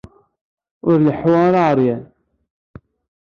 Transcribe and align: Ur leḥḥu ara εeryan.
Ur 0.87 0.95
leḥḥu 1.05 1.33
ara 1.45 1.61
εeryan. 1.69 2.03